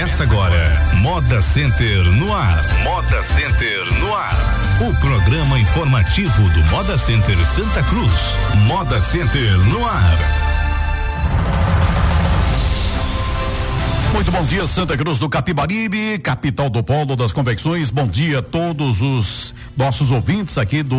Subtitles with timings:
[0.00, 2.64] Começa agora, Moda Center no ar.
[2.84, 4.32] Moda Center no ar.
[4.80, 8.12] O programa informativo do Moda Center Santa Cruz.
[8.66, 10.18] Moda Center no ar.
[14.14, 17.90] Muito bom dia, Santa Cruz do Capibaribe, capital do polo das convecções.
[17.90, 20.96] Bom dia a todos os nossos ouvintes aqui do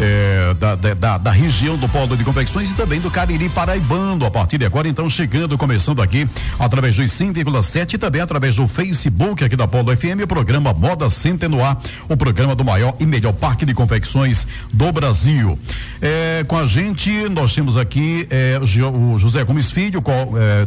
[0.00, 4.24] eh, da, da, da, região do polo de convecções e também do Cariri Paraibando.
[4.24, 6.28] A partir de agora, então, chegando, começando aqui
[6.58, 11.10] através dos 5,7 e também através do Facebook aqui da Polo FM, o programa Moda
[11.10, 15.58] Center no ar, o programa do maior e melhor parque de confecções do Brasil.
[16.00, 20.02] Eh, com a gente, nós temos aqui eh, o José Gomes Filho,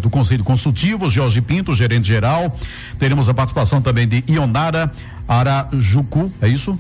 [0.02, 2.56] do Conselho Consultivo, Jorge Pinto gerente geral.
[3.00, 4.92] Teremos a participação também de Ionara
[5.28, 6.78] Arajucu, é isso?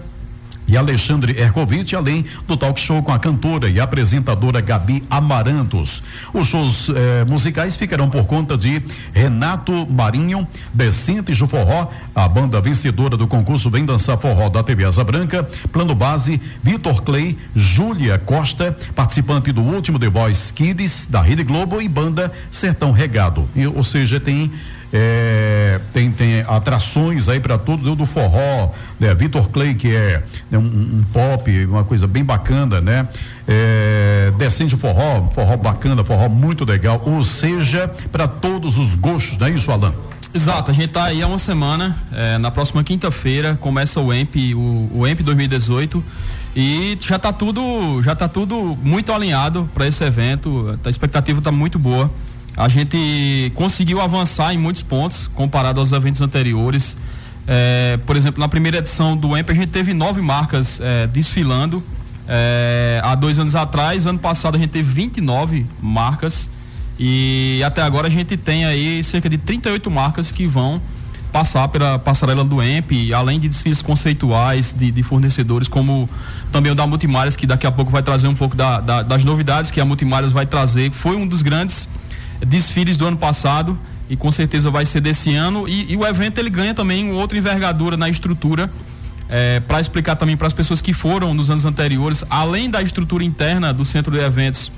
[0.70, 6.04] e Alexandre Ercovitch, além do talk show com a cantora e apresentadora Gabi Amarantos.
[6.34, 8.82] Os shows eh, musicais ficarão por conta de
[9.12, 14.86] Renato Marinho, Decentes do Forró, a banda vencedora do concurso Vem Dançar Forró da TV
[14.86, 21.22] Asa Branca, Plano Base, Vitor Clay, Júlia Costa, participante do último The Voice Kids da
[21.22, 23.50] Rede Globo e banda Sertão Regado.
[23.56, 24.52] E, ou seja, tem
[24.92, 29.14] é, tem, tem atrações aí para tudo do forró, né?
[29.14, 33.08] Vitor Clay, que é né, um, um, pop, uma coisa bem bacana, né?
[33.48, 39.48] É, Descende forró, forró bacana, forró muito legal, ou seja, para todos os gostos, não
[39.48, 39.94] é isso, Alan?
[40.34, 44.54] Exato, a gente está aí há uma semana, é, na próxima quinta-feira começa o EMP,
[44.54, 46.04] o, o EMP 2018
[46.56, 51.52] e já está tudo, já tá tudo muito alinhado para esse evento, a expectativa está
[51.52, 52.12] muito boa.
[52.60, 56.98] A gente conseguiu avançar em muitos pontos comparado aos eventos anteriores.
[57.48, 61.82] É, por exemplo, na primeira edição do EMP a gente teve nove marcas é, desfilando.
[62.28, 66.50] É, há dois anos atrás, ano passado a gente teve 29 marcas
[67.00, 70.82] e até agora a gente tem aí cerca de 38 marcas que vão
[71.32, 76.10] passar pela passarela do EMP, além de desfiles conceituais de, de, fornecedores, como
[76.52, 79.24] também o da Multimárias, que daqui a pouco vai trazer um pouco da, da, das
[79.24, 80.92] novidades que a Multimárias vai trazer.
[80.92, 81.88] Foi um dos grandes
[82.46, 83.78] desfiles do ano passado
[84.10, 85.68] e com certeza vai ser desse ano.
[85.68, 88.70] E, e o evento ele ganha também outra envergadura na estrutura.
[89.32, 93.24] É, para explicar também para as pessoas que foram nos anos anteriores, além da estrutura
[93.24, 94.72] interna do centro de eventos,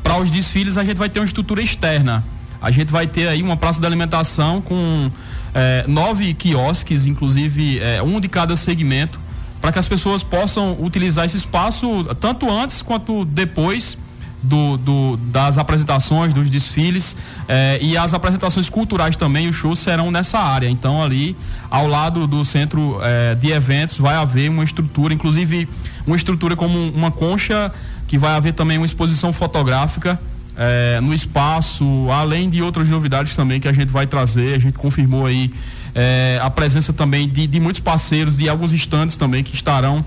[0.00, 2.22] para os desfiles a gente vai ter uma estrutura externa.
[2.62, 5.10] A gente vai ter aí uma praça de alimentação com
[5.52, 9.18] é, nove quiosques, inclusive é, um de cada segmento,
[9.60, 13.98] para que as pessoas possam utilizar esse espaço tanto antes quanto depois
[14.46, 17.16] do, do, das apresentações, dos desfiles
[17.48, 20.68] eh, e as apresentações culturais também, os shows serão nessa área.
[20.68, 21.36] Então, ali,
[21.68, 25.68] ao lado do centro eh, de eventos, vai haver uma estrutura, inclusive
[26.06, 27.72] uma estrutura como uma concha,
[28.06, 30.18] que vai haver também uma exposição fotográfica.
[30.56, 34.78] Eh, no espaço, além de outras novidades também que a gente vai trazer, a gente
[34.78, 35.52] confirmou aí
[36.42, 40.04] a presença também de, de muitos parceiros, de alguns estantes também que estarão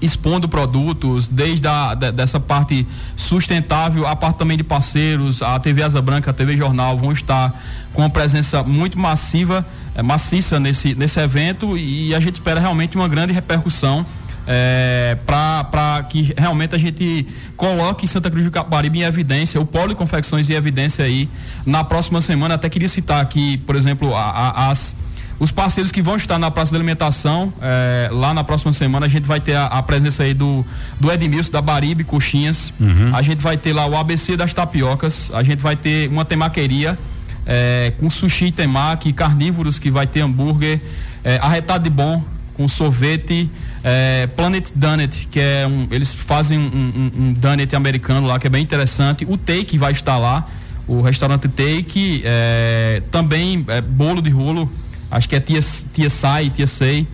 [0.00, 2.86] expondo produtos, desde a, de, dessa parte
[3.16, 7.60] sustentável, a parte também de parceiros, a TV Asa Branca, a TV Jornal vão estar
[7.92, 12.96] com uma presença muito massiva, é, maciça nesse, nesse evento e a gente espera realmente
[12.96, 14.06] uma grande repercussão
[14.50, 19.88] é, para que realmente a gente coloque Santa Cruz do Caparibe em evidência, o polo
[19.88, 21.28] de confecções em evidência aí
[21.66, 22.54] na próxima semana.
[22.54, 24.96] Até queria citar aqui, por exemplo, a, a, as
[25.40, 29.08] os parceiros que vão estar na Praça da Alimentação, é, lá na próxima semana, a
[29.08, 30.66] gente vai ter a, a presença aí do,
[30.98, 32.72] do Edmilson, da Baribe Coxinhas.
[32.80, 33.14] Uhum.
[33.14, 35.30] A gente vai ter lá o ABC das Tapiocas.
[35.32, 36.98] A gente vai ter uma temaqueria
[37.46, 40.80] é, com sushi temaki, carnívoros que vai ter hambúrguer,
[41.22, 42.22] é, arretado de bom
[42.54, 43.48] com sorvete,
[43.84, 48.48] é, Planet Donut, que é um, eles fazem um, um, um donut americano lá que
[48.48, 49.24] é bem interessante.
[49.28, 50.44] O Take vai estar lá,
[50.88, 54.68] o restaurante Take, é, também é, bolo de rolo
[55.10, 55.60] acho que é Tia,
[55.92, 57.06] Tia Sai, Tia Sei,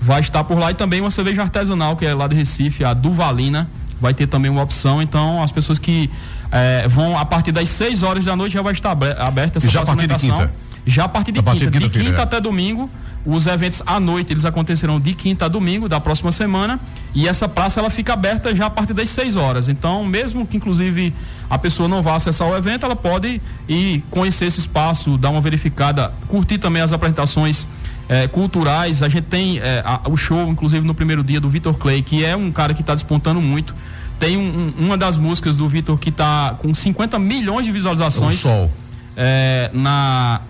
[0.00, 2.94] vai estar por lá e também uma cerveja artesanal que é lá de Recife, a
[2.94, 3.68] Duvalina,
[4.00, 5.02] vai ter também uma opção.
[5.02, 6.10] Então, as pessoas que
[6.50, 9.70] é, vão a partir das 6 horas da noite já vai estar aberta essa e
[9.70, 10.50] já a partir de quinta?
[10.86, 11.50] Já a partir de a quinta.
[11.50, 12.22] Partir de, quinta, de quinta é.
[12.22, 12.88] até domingo.
[13.26, 16.80] Os eventos à noite, eles acontecerão de quinta a domingo da próxima semana.
[17.14, 19.68] E essa praça ela fica aberta já a partir das 6 horas.
[19.68, 21.12] Então, mesmo que inclusive
[21.50, 25.40] a pessoa não vá acessar o evento, ela pode ir conhecer esse espaço, dar uma
[25.40, 27.66] verificada, curtir também as apresentações
[28.08, 29.02] eh, culturais.
[29.02, 32.24] A gente tem eh, a, o show, inclusive no primeiro dia, do Vitor Clay, que
[32.24, 33.74] é um cara que está despontando muito.
[34.18, 38.36] Tem um, um, uma das músicas do Vitor que está com 50 milhões de visualizações.
[38.36, 38.70] O sol.
[39.16, 40.40] Eh, na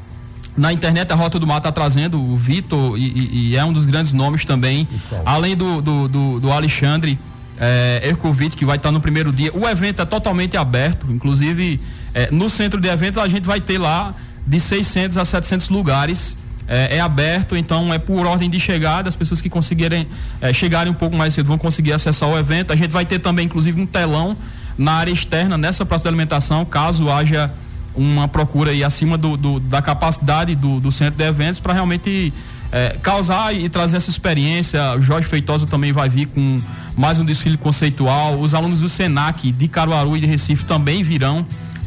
[0.59, 3.85] na internet a Rota do Mar está trazendo o Vitor e, e, é um dos
[3.85, 4.87] grandes nomes também.
[5.25, 7.19] Além do, do, do, do Alexandre
[7.59, 9.51] é, Erkovic, que vai estar tá no primeiro dia.
[9.55, 11.81] O evento é totalmente aberto, inclusive
[12.13, 14.15] é, no centro de evento a gente vai ter lá
[14.47, 16.37] de 600 a 700 lugares.
[16.71, 19.09] É, é, aberto, então é por ordem de chegada.
[19.09, 20.07] As pessoas que conseguirem
[20.53, 22.75] chegarem um pouco mais cedo vão conseguir acessar o evento.
[22.75, 24.37] A gente vai ter também, inclusive, um telão
[24.77, 27.51] na área externa, nessa praça de alimentação, caso haja
[27.99, 32.33] uma procura aí acima do, do da capacidade do, do, centro de eventos para realmente
[32.71, 34.81] é, causar e trazer essa experiência.
[34.97, 36.59] O Jorge Feitosa também vai vir com
[36.97, 38.39] mais um desfile conceitual.
[38.39, 41.45] Os alunos do Senac de Caruaru e de Recife também virão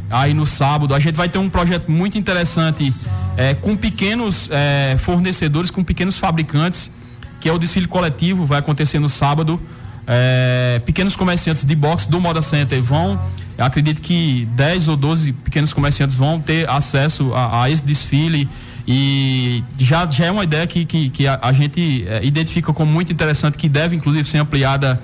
[0.09, 0.93] aí no sábado.
[0.93, 2.93] A gente vai ter um projeto muito interessante
[3.37, 6.91] é, com pequenos é, fornecedores, com pequenos fabricantes,
[7.39, 9.59] que é o desfile coletivo, vai acontecer no sábado.
[10.05, 13.19] É, pequenos comerciantes de boxe do Moda Center vão
[13.61, 18.49] acredito que 10 ou 12 pequenos comerciantes vão ter acesso a, a esse desfile
[18.87, 22.91] e já, já é uma ideia que, que, que a, a, gente é, identifica como
[22.91, 25.01] muito interessante, que deve inclusive ser ampliada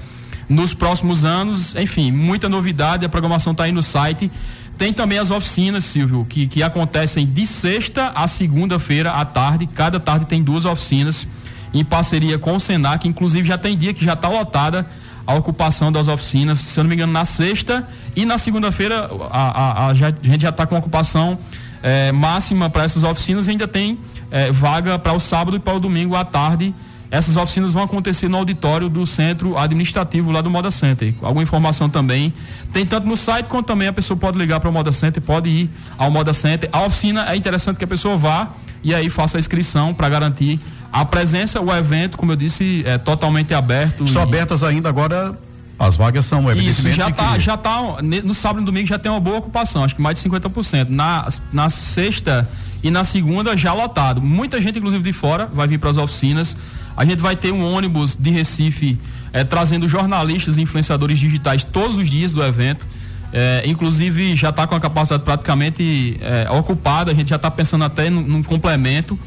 [0.50, 1.76] nos próximos anos.
[1.76, 4.32] Enfim, muita novidade, a programação está aí no site.
[4.78, 9.68] Tem também as oficinas, Silvio, que, que acontecem de sexta a segunda-feira à tarde.
[9.68, 11.28] Cada tarde tem duas oficinas
[11.74, 13.08] em parceria com o Senac.
[13.08, 14.86] Inclusive já tem dia que já está lotada
[15.28, 17.86] a ocupação das oficinas, se eu não me engano, na sexta
[18.16, 21.38] e na segunda-feira a, a, a, gente já está com ocupação
[21.84, 24.00] é, máxima para essas oficinas e ainda tem
[24.32, 26.74] é, vaga para o sábado e para o domingo à tarde.
[27.10, 31.14] Essas oficinas vão acontecer no auditório do centro administrativo lá do Moda Center.
[31.22, 32.34] Alguma informação também
[32.74, 35.50] tem tanto no site quanto também a pessoa pode ligar para o Moda Center, pode
[35.50, 36.70] ir ao Moda Center.
[36.72, 38.50] A oficina é interessante que a pessoa vá
[38.84, 40.60] e aí faça a inscrição para garantir
[40.92, 44.04] a presença, o evento, como eu disse, é totalmente aberto.
[44.04, 44.24] Estão e...
[44.24, 45.38] abertas ainda agora.
[45.80, 46.90] As vagas são evidentemente.
[46.90, 47.40] Isso, já está, que...
[47.40, 50.28] já tá, no sábado e domingo já tem uma boa ocupação, acho que mais de
[50.28, 50.90] 50%.
[50.90, 52.50] Na, na sexta
[52.82, 54.20] e na segunda já lotado.
[54.20, 56.58] Muita gente, inclusive de fora, vai vir para as oficinas.
[56.96, 59.00] A gente vai ter um ônibus de Recife
[59.32, 62.86] é, trazendo jornalistas e influenciadores digitais todos os dias do evento.
[63.32, 67.84] É, inclusive já está com a capacidade praticamente é, ocupada, a gente já está pensando
[67.84, 69.20] até num, num complemento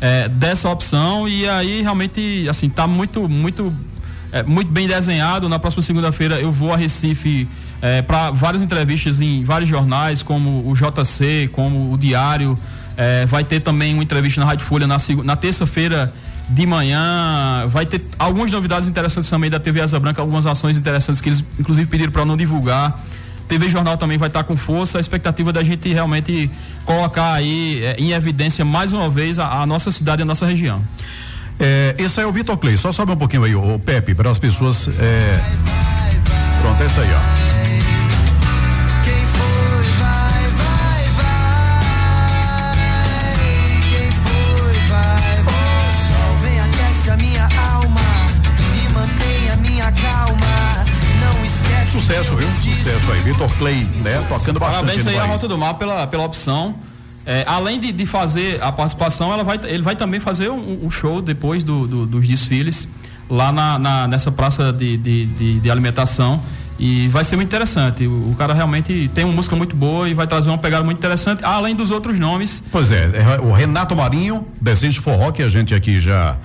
[0.00, 3.72] é, dessa opção e aí realmente assim está muito muito
[4.32, 5.48] é, muito bem desenhado.
[5.48, 7.48] Na próxima segunda-feira eu vou a Recife
[7.80, 12.58] é, para várias entrevistas em vários jornais, como o JC, como o Diário.
[12.96, 16.12] É, vai ter também uma entrevista na Rádio Folha na, na terça-feira
[16.48, 17.66] de manhã.
[17.68, 21.44] Vai ter algumas novidades interessantes também da TV Asa Branca, algumas ações interessantes que eles
[21.58, 23.00] inclusive pediram para não divulgar.
[23.48, 24.98] TV Jornal também vai estar com força.
[24.98, 26.50] A expectativa da gente realmente
[26.84, 30.46] colocar aí é, em evidência mais uma vez a, a nossa cidade e a nossa
[30.46, 30.82] região.
[31.58, 32.76] É, esse aí é o Vitor Clay.
[32.76, 34.88] Só sobe um pouquinho aí, o Pepe, para as pessoas.
[34.88, 35.40] É...
[36.60, 37.53] Pronto, é isso aí, ó.
[52.04, 52.50] Sucesso, viu?
[52.50, 53.20] Sucesso aí.
[53.20, 54.22] Vitor Clay, né?
[54.28, 54.84] Tocando bastante.
[54.84, 56.74] Parabéns aí à Roça do Mar pela, pela opção.
[57.24, 60.90] É, além de, de, fazer a participação, ela vai, ele vai também fazer um, um
[60.90, 62.86] show depois do, do, dos desfiles
[63.30, 66.42] lá na, na nessa praça de, de, de, de, alimentação.
[66.78, 68.06] E vai ser muito interessante.
[68.06, 70.98] O, o, cara realmente tem uma música muito boa e vai trazer uma pegada muito
[70.98, 72.62] interessante, além dos outros nomes.
[72.70, 76.36] Pois é, é o Renato Marinho, Desejo Forró, que a gente aqui já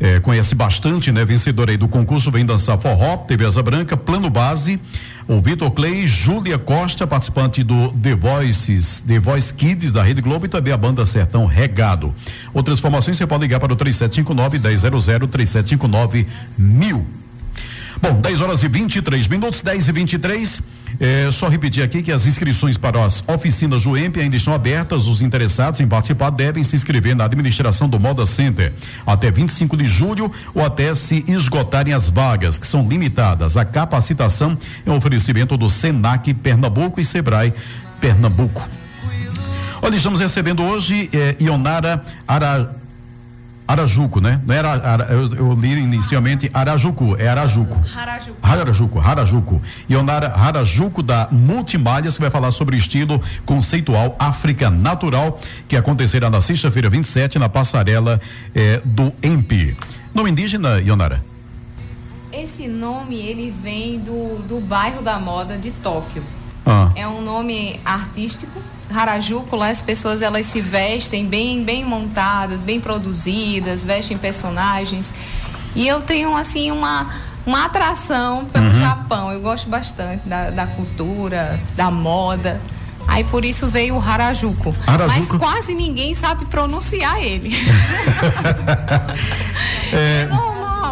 [0.00, 1.24] é, conhece bastante, né?
[1.24, 4.80] Vencedor aí do concurso Vem Dançar Forró, TV Asa Branca, Plano Base,
[5.26, 10.46] o Vitor Clay, Júlia Costa, participante do The Voices, The Voice Kids da Rede Globo
[10.46, 12.14] e também a banda Sertão Regado.
[12.52, 16.26] Outras informações você pode ligar para o 3759 1000 3759
[16.58, 17.06] mil.
[18.00, 20.62] Bom, 10 horas e 23 minutos, 10 e 23
[20.98, 25.06] é, só repetir aqui que as inscrições para as oficinas do EMP ainda estão abertas.
[25.06, 28.72] Os interessados em participar devem se inscrever na administração do Moda Center
[29.06, 33.56] até 25 de julho ou até se esgotarem as vagas, que são limitadas.
[33.56, 37.52] A capacitação é um oferecimento do Senac Pernambuco e Sebrae
[38.00, 38.66] Pernambuco.
[39.82, 42.74] Olha, estamos recebendo hoje eh, Ionara Ara
[43.66, 44.40] Arajuco, né?
[44.46, 47.76] Não era, ara, eu, eu, li inicialmente Arajucu, é Arajuco.
[47.94, 48.38] Harajuco.
[48.40, 49.62] Harajuco, Harajuco.
[49.88, 56.30] Ionara Harajuco da Multimalhas, que vai falar sobre o estilo conceitual África Natural, que acontecerá
[56.30, 58.20] na sexta-feira 27, na passarela
[58.54, 59.76] eh, do EMP.
[60.14, 61.22] Nome indígena, Ionara?
[62.32, 66.22] Esse nome, ele vem do, do bairro da moda de Tóquio.
[66.64, 66.90] Ah.
[66.94, 68.60] É um nome artístico.
[68.92, 75.12] Harajuku, lá as pessoas elas se vestem bem, bem montadas, bem produzidas, vestem personagens.
[75.74, 77.10] E eu tenho assim uma,
[77.44, 78.80] uma atração pelo uhum.
[78.80, 79.32] Japão.
[79.32, 82.60] Eu gosto bastante da, da cultura, da moda.
[83.08, 84.74] Aí por isso veio o Harajuku.
[84.86, 85.18] Harajuku.
[85.18, 87.54] Mas quase ninguém sabe pronunciar ele.
[89.92, 90.28] é,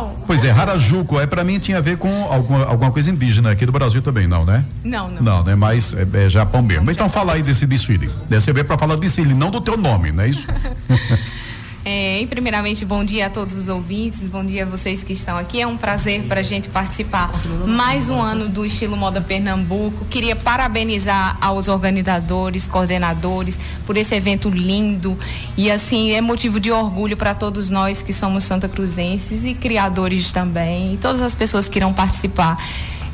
[0.06, 0.24] normal.
[0.26, 3.66] Pois é, Harajuku, é para mim tinha a ver com alguma, alguma coisa indígena aqui
[3.66, 4.64] do Brasil também, não, né?
[4.82, 5.22] Não, não.
[5.22, 5.54] Não, né?
[5.54, 6.90] Mas é, é Japão mesmo.
[6.90, 8.10] Então fala aí desse desfile.
[8.28, 10.46] Deve ser para falar desfile, não do teu nome, não é isso?
[11.84, 15.36] É, e primeiramente, bom dia a todos os ouvintes, bom dia a vocês que estão
[15.36, 15.60] aqui.
[15.60, 17.30] É um prazer para a gente participar
[17.66, 20.06] mais um ano do Estilo Moda Pernambuco.
[20.06, 25.14] Queria parabenizar aos organizadores, coordenadores por esse evento lindo
[25.58, 30.32] e assim é motivo de orgulho para todos nós que somos santa cruzenses e criadores
[30.32, 32.56] também, e todas as pessoas que irão participar.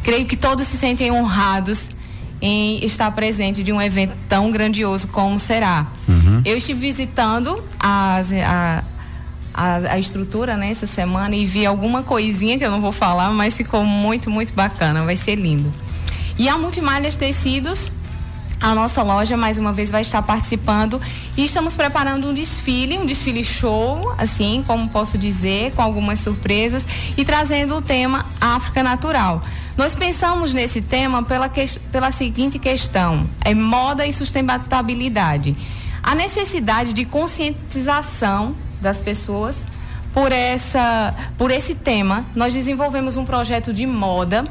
[0.05, 1.91] Creio que todos se sentem honrados
[2.41, 5.87] em estar presente de um evento tão grandioso como será.
[6.09, 6.43] Uhum.
[6.45, 8.85] Eu estive visitando as, a,
[9.53, 13.31] a, a, estrutura né, essa semana e vi alguma coisinha que eu não vou falar,
[13.31, 15.71] mas ficou muito, muito bacana, vai ser lindo.
[16.39, 17.91] E a Multimalhas Tecidos,
[18.61, 21.01] a nossa loja mais uma vez vai estar participando
[21.37, 26.87] e estamos preparando um desfile, um desfile show, assim, como posso dizer, com algumas surpresas
[27.17, 29.43] e trazendo o tema África Natural.
[29.81, 35.57] Nós pensamos nesse tema pela, que, pela seguinte questão: é moda e sustentabilidade.
[36.03, 39.67] A necessidade de conscientização das pessoas
[40.13, 44.45] por essa por esse tema, nós desenvolvemos um projeto de moda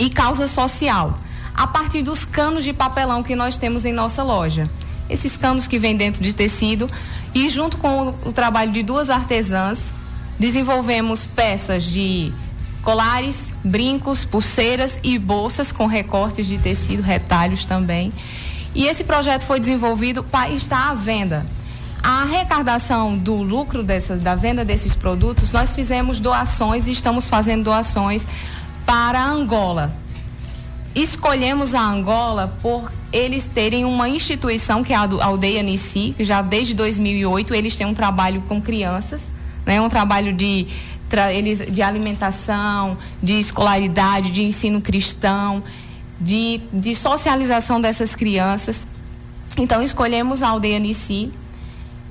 [0.00, 1.16] e causa social,
[1.54, 4.68] a partir dos canos de papelão que nós temos em nossa loja.
[5.08, 6.90] Esses canos que vêm dentro de tecido
[7.32, 9.92] e junto com o, o trabalho de duas artesãs,
[10.40, 12.34] desenvolvemos peças de
[12.84, 18.12] colares, brincos, pulseiras e bolsas com recortes de tecido, retalhos também.
[18.74, 21.44] E esse projeto foi desenvolvido para estar à venda.
[22.02, 27.64] A arrecadação do lucro dessa, da venda desses produtos, nós fizemos doações e estamos fazendo
[27.64, 28.26] doações
[28.84, 29.90] para a Angola.
[30.94, 36.42] Escolhemos a Angola por eles terem uma instituição que é a Aldeia Nissi, que já
[36.42, 39.32] desde 2008 eles têm um trabalho com crianças,
[39.64, 40.66] né, um trabalho de
[41.32, 45.62] eles de alimentação, de escolaridade, de ensino cristão,
[46.20, 48.86] de, de socialização dessas crianças.
[49.56, 51.30] Então escolhemos a aldeia Nissi,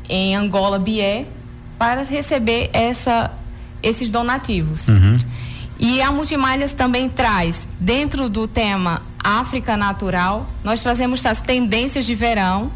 [0.08, 1.26] em Angola Bié,
[1.78, 3.32] para receber essa,
[3.82, 4.88] esses donativos.
[4.88, 5.18] Uhum.
[5.80, 12.16] E a Multimalhas também traz, dentro do tema África Natural, nós trazemos as tendências de
[12.16, 12.72] verão,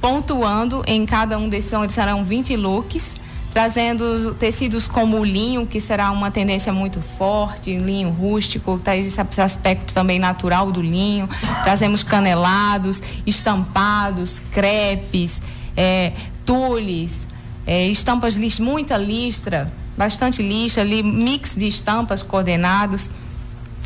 [0.00, 3.14] pontuando em cada um desses, serão 20 looks
[3.54, 9.20] trazendo tecidos como o linho, que será uma tendência muito forte, linho rústico, tá esse
[9.40, 11.28] aspecto também natural do linho.
[11.62, 15.40] Trazemos canelados, estampados, crepes,
[15.76, 16.12] é,
[16.44, 17.28] tules,
[17.64, 23.08] é, estampas muita listra, bastante lixa, ali, mix de estampas coordenados.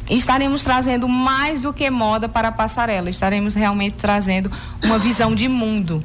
[0.09, 4.51] estaremos trazendo mais do que moda para a passarela, estaremos realmente trazendo
[4.83, 6.03] uma visão de mundo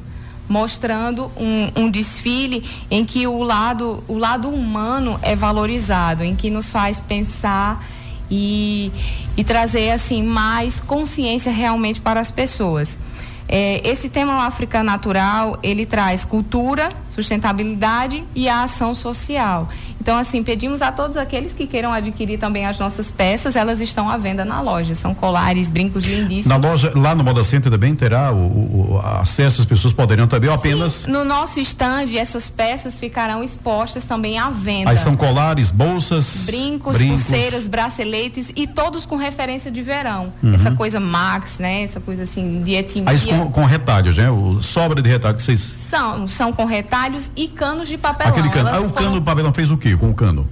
[0.54, 6.52] mostrando um, um, desfile em que o lado, o lado humano é valorizado, em que
[6.52, 7.84] nos faz pensar
[8.30, 8.92] e,
[9.36, 13.00] e trazer assim mais consciência realmente para as pessoas.
[13.48, 19.68] É, esse tema África Natural, ele traz cultura, sustentabilidade e a ação social.
[20.04, 24.10] Então, assim, pedimos a todos aqueles que queiram adquirir também as nossas peças, elas estão
[24.10, 24.94] à venda na loja.
[24.96, 26.46] São colares, brincos lindíssimos.
[26.46, 30.28] Na loja, lá no Moda Center também terá o, o, o acesso, as pessoas poderiam
[30.28, 31.06] também apenas.
[31.06, 34.92] No nosso stand, essas peças ficarão expostas também à venda.
[34.92, 37.24] Aí são colares, bolsas, brincos, brincos.
[37.24, 40.34] pulseiras, braceletes e todos com referência de verão.
[40.44, 40.54] Uhum.
[40.54, 41.84] Essa coisa Max, né?
[41.84, 43.06] Essa coisa assim de etnia.
[43.08, 44.30] Aí com, com retalhos, né?
[44.30, 45.62] O sobra de retalhos que vocês.
[45.62, 48.34] São, são com retalhos e canos de papelão.
[48.34, 48.70] Aquele cano.
[48.70, 49.93] Ah, o cano do papelão fez o quê?
[49.98, 50.48] Com o cano?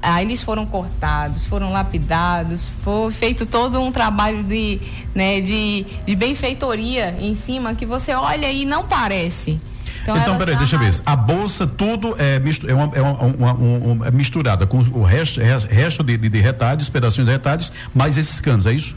[0.00, 4.80] Aí eles foram cortados, foram lapidados, foi feito todo um trabalho de,
[5.14, 9.60] né, de, de benfeitoria em cima que você olha e não parece.
[10.02, 10.94] Então, então peraí, deixa eu ver.
[11.04, 15.02] A bolsa, tudo é, mistu, é, uma, é uma, uma, uma, é misturada com o
[15.02, 18.96] resto, resto de, de, de retalhos, pedacinhos de retalhos, mais esses canos, é isso?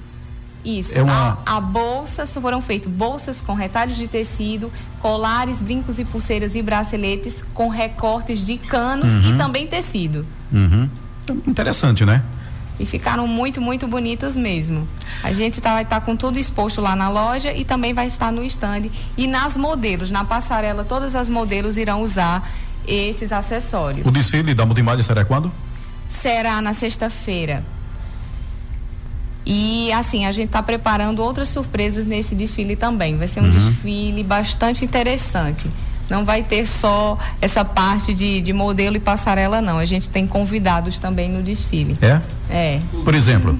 [0.63, 0.97] Isso.
[0.97, 1.39] É uma...
[1.45, 6.61] a, a bolsa foram feitas bolsas com retalhos de tecido, colares, brincos e pulseiras e
[6.61, 9.33] braceletes com recortes de canos uhum.
[9.33, 10.25] e também tecido.
[10.51, 10.89] Uhum.
[11.47, 12.23] Interessante, né?
[12.79, 14.87] E ficaram muito, muito bonitos mesmo.
[15.23, 18.07] A gente tá, vai estar tá com tudo exposto lá na loja e também vai
[18.07, 18.89] estar no stand.
[19.15, 22.49] E nas modelos, na passarela, todas as modelos irão usar
[22.87, 24.05] esses acessórios.
[24.05, 25.51] O desfile da Multimalha será quando?
[26.09, 27.63] Será na sexta-feira.
[29.53, 33.17] E assim, a gente está preparando outras surpresas nesse desfile também.
[33.17, 33.51] Vai ser um uhum.
[33.51, 35.69] desfile bastante interessante.
[36.09, 39.77] Não vai ter só essa parte de, de modelo e passarela, não.
[39.77, 41.97] A gente tem convidados também no desfile.
[42.01, 42.21] É?
[42.49, 42.79] É.
[43.03, 43.57] Por exemplo?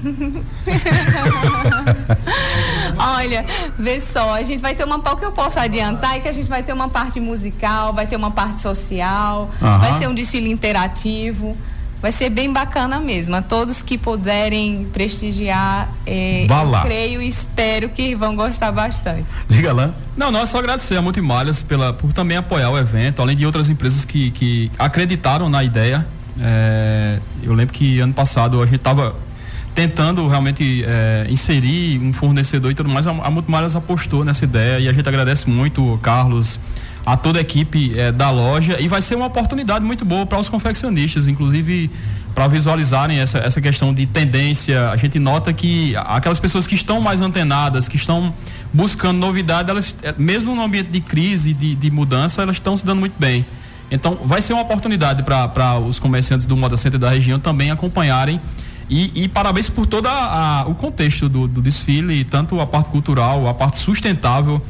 [2.96, 3.44] Olha,
[3.78, 6.32] vê só, a gente vai ter uma o que eu posso adiantar é que a
[6.32, 9.78] gente vai ter uma parte musical, vai ter uma parte social, uhum.
[9.78, 11.54] vai ser um desfile interativo
[12.02, 13.36] vai ser bem bacana mesmo.
[13.36, 19.24] A todos que puderem prestigiar, é, eu creio e espero que vão gostar bastante.
[19.48, 19.94] Diga lá.
[20.16, 23.70] Não, nós só agradecer a Multimalhas pela, por também apoiar o evento, além de outras
[23.70, 26.04] empresas que, que acreditaram na ideia.
[26.40, 29.14] É, eu lembro que ano passado a gente estava
[29.72, 33.06] tentando realmente é, inserir um fornecedor e tudo mais.
[33.06, 36.58] A, a Multimalhas apostou nessa ideia e a gente agradece muito, Carlos
[37.04, 40.38] a toda a equipe é, da loja e vai ser uma oportunidade muito boa para
[40.38, 41.90] os confeccionistas, inclusive
[42.34, 44.90] para visualizarem essa, essa questão de tendência.
[44.90, 48.32] A gente nota que aquelas pessoas que estão mais antenadas, que estão
[48.72, 52.84] buscando novidade, elas, é, mesmo no ambiente de crise, de, de mudança, elas estão se
[52.84, 53.44] dando muito bem.
[53.90, 58.40] Então, vai ser uma oportunidade para os comerciantes do Moda Center da região também acompanharem.
[58.88, 60.08] E, e parabéns por todo
[60.66, 64.62] o contexto do, do desfile, tanto a parte cultural, a parte sustentável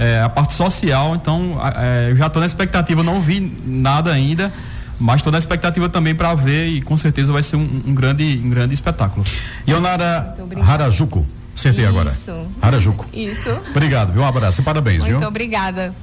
[0.00, 4.50] é, a parte social, então é, já estou na expectativa, não vi nada ainda,
[4.98, 8.40] mas estou na expectativa também para ver e com certeza vai ser um, um grande,
[8.42, 9.26] um grande espetáculo.
[9.68, 10.34] Ionara
[10.66, 11.26] Harajuku.
[11.54, 12.10] Acertei agora.
[12.10, 12.46] Isso.
[12.62, 13.06] Harajuku.
[13.12, 13.50] Isso.
[13.70, 14.22] Obrigado, viu?
[14.22, 15.16] Um abraço e parabéns, Muito viu?
[15.16, 15.94] Muito obrigada.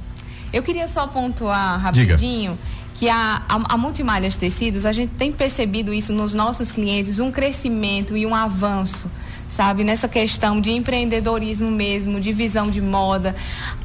[0.52, 2.52] Eu queria só pontuar rapidinho.
[2.52, 2.58] Diga
[2.98, 7.30] que a, a, a Multimalhas Tecidos, a gente tem percebido isso nos nossos clientes, um
[7.30, 9.08] crescimento e um avanço
[9.50, 9.84] sabe?
[9.84, 13.34] Nessa questão de empreendedorismo mesmo, de visão de moda.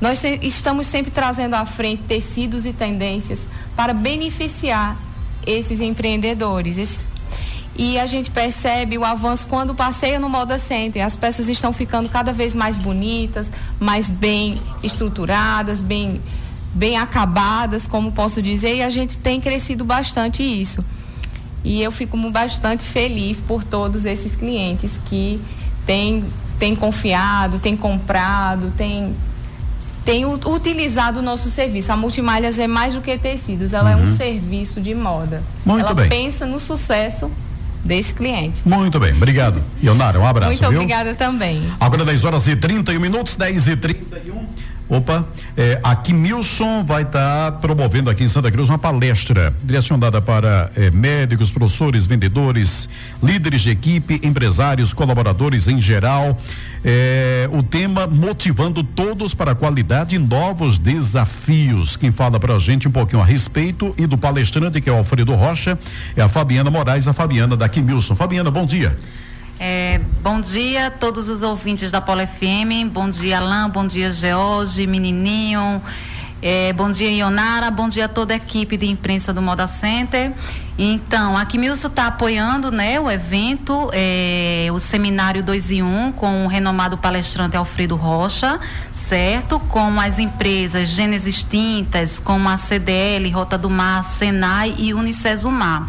[0.02, 4.98] Nós estamos sempre trazendo à frente tecidos e tendências para beneficiar
[5.46, 6.78] esses empreendedores.
[6.78, 7.10] Esses,
[7.76, 11.04] e a gente percebe o avanço quando passeia no Moda Center.
[11.04, 16.22] As peças estão ficando cada vez mais bonitas, mais bem estruturadas, bem,
[16.74, 20.84] bem acabadas, como posso dizer, e a gente tem crescido bastante isso.
[21.64, 25.42] E eu fico bastante feliz por todos esses clientes que
[25.86, 26.24] têm,
[26.60, 29.14] têm confiado, têm comprado, têm,
[30.06, 31.92] têm utilizado o nosso serviço.
[31.92, 33.98] A Multimalhas é mais do que tecidos, ela uhum.
[33.98, 34.18] é um uhum.
[34.18, 35.44] serviço de moda.
[35.66, 36.10] Muito ela bem.
[36.10, 37.32] pensa no sucesso
[37.84, 38.62] desse cliente.
[38.66, 39.62] Muito bem, obrigado.
[39.82, 40.52] Ionara, um abraço.
[40.52, 40.82] Muito viu?
[40.82, 41.70] obrigada também.
[41.80, 44.46] Agora 10 horas e 31 minutos, 10 e 31.
[44.90, 50.22] Opa, é, aqui Nilson vai estar tá promovendo aqui em Santa Cruz uma palestra direcionada
[50.22, 52.90] para é, médicos, professores, vendedores,
[53.22, 56.38] líderes de equipe, empresários, colaboradores em geral.
[56.84, 61.96] É, o tema motivando todos para a qualidade e novos desafios.
[61.96, 64.98] Quem fala para a gente um pouquinho a respeito e do palestrante que é o
[64.98, 65.80] Alfredo Rocha
[66.16, 68.16] é a Fabiana Moraes, a Fabiana daqui Nilson.
[68.16, 68.98] Fabiana, bom dia.
[69.60, 72.90] É, bom dia a todos os ouvintes da Polo FM.
[72.92, 73.70] Bom dia, Alain.
[73.70, 75.82] Bom dia, George, Menininho.
[76.42, 77.72] É, bom dia, Ionara.
[77.72, 80.34] Bom dia a toda a equipe de imprensa do Moda Center.
[80.78, 86.12] Então, a Quimilso está apoiando né, o evento, é, o seminário 2 em 1, um,
[86.12, 88.60] com o renomado palestrante Alfredo Rocha,
[88.92, 89.60] certo?
[89.60, 95.88] Com as empresas Gênesis Tintas, como a CDL, Rota do Mar, Senai e Unicesumar.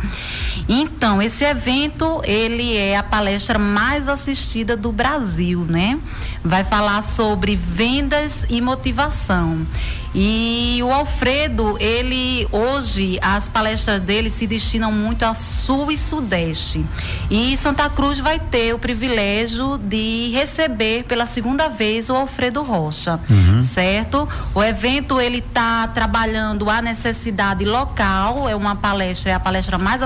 [0.68, 5.98] Então, esse evento, ele é a palestra mais assistida do Brasil, né?
[6.42, 9.66] Vai falar sobre vendas e motivação.
[10.14, 16.84] E o Alfredo, ele hoje as palestras dele se destinam muito a sul e sudeste.
[17.30, 23.20] E Santa Cruz vai ter o privilégio de receber pela segunda vez o Alfredo Rocha,
[23.28, 23.62] uhum.
[23.62, 24.28] certo?
[24.54, 30.00] O evento ele está trabalhando a necessidade local, é uma palestra, é a palestra mais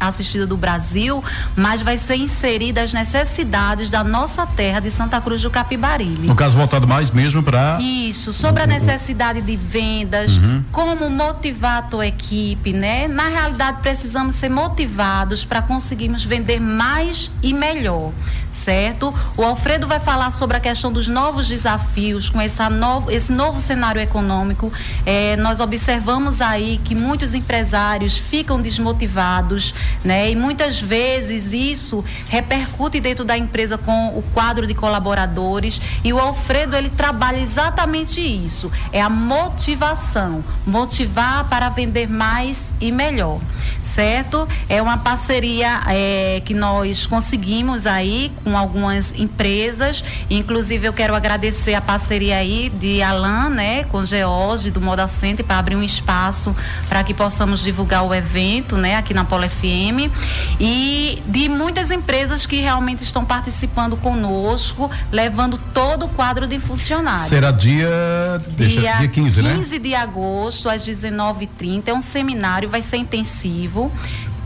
[0.00, 1.22] assistida do Brasil,
[1.56, 6.04] mas vai ser inserida as necessidades da nossa terra de Santa Cruz do Capibari.
[6.04, 10.64] No caso voltado mais mesmo para Isso, sobre a necessidade de vendas, uhum.
[10.70, 13.08] como motivar a tua equipe, né?
[13.08, 18.12] Na realidade, precisamos ser motivados para conseguirmos vender mais e melhor,
[18.52, 19.14] certo?
[19.36, 23.60] O Alfredo vai falar sobre a questão dos novos desafios com essa novo, esse novo
[23.60, 24.72] cenário econômico.
[25.06, 30.30] É, nós observamos aí que muitos empresários ficam desmotivados, né?
[30.30, 35.80] E muitas vezes isso repercute dentro da empresa com o quadro de colaboradores.
[36.04, 42.90] E o Alfredo ele trabalha exatamente isso, é a motivação, motivar para vender mais e
[42.90, 43.38] melhor,
[43.82, 44.48] certo?
[44.68, 50.02] É uma parceria é, que nós conseguimos aí com algumas empresas.
[50.28, 55.44] Inclusive, eu quero agradecer a parceria aí de Alan, né, com George, do Moda Center,
[55.44, 56.54] para abrir um espaço
[56.88, 60.10] para que possamos divulgar o evento, né, aqui na Polo FM.
[60.58, 67.28] E de muitas empresas que realmente estão participando conosco, levando todo o quadro de funcionários.
[67.28, 67.88] Será dia,
[68.48, 69.54] deixa, dia, dia 15, 15 né?
[69.54, 71.88] 15 de agosto, às 19h30.
[71.88, 73.92] É um seminário, vai ser intensivo.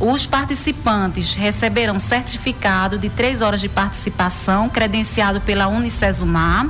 [0.00, 6.66] Os participantes receberão certificado de três horas de participação, credenciado pela Unicesumar,